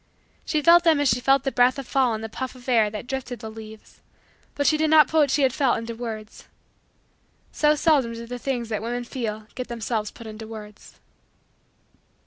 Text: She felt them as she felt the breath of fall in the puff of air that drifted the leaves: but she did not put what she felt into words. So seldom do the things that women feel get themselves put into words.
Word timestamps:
She 0.43 0.63
felt 0.63 0.83
them 0.83 0.99
as 0.99 1.09
she 1.09 1.19
felt 1.19 1.43
the 1.43 1.51
breath 1.51 1.77
of 1.77 1.85
fall 1.87 2.15
in 2.15 2.21
the 2.21 2.27
puff 2.27 2.55
of 2.55 2.67
air 2.67 2.89
that 2.89 3.05
drifted 3.05 3.37
the 3.37 3.51
leaves: 3.51 4.01
but 4.55 4.65
she 4.65 4.75
did 4.75 4.89
not 4.89 5.07
put 5.07 5.19
what 5.19 5.29
she 5.29 5.47
felt 5.49 5.77
into 5.77 5.93
words. 5.93 6.47
So 7.51 7.75
seldom 7.75 8.13
do 8.13 8.25
the 8.25 8.39
things 8.39 8.69
that 8.69 8.81
women 8.81 9.03
feel 9.03 9.45
get 9.53 9.67
themselves 9.67 10.09
put 10.09 10.25
into 10.25 10.47
words. 10.47 10.99